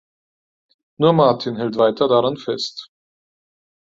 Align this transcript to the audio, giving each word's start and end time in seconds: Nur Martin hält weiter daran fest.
Nur 0.97 1.13
Martin 1.13 1.57
hält 1.57 1.77
weiter 1.77 2.07
daran 2.07 2.35
fest. 2.35 2.89